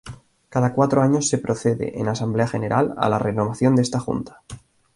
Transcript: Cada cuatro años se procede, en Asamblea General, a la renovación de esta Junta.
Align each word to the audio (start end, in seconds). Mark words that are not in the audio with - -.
Cada 0.49 0.73
cuatro 0.73 1.03
años 1.03 1.27
se 1.29 1.37
procede, 1.37 1.99
en 1.99 2.07
Asamblea 2.07 2.47
General, 2.47 2.95
a 2.97 3.07
la 3.07 3.19
renovación 3.19 3.75
de 3.75 3.83
esta 3.83 3.99
Junta. 3.99 4.41